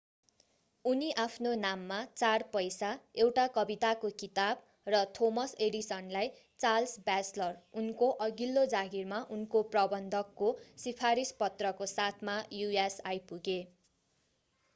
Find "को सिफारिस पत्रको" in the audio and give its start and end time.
10.41-11.89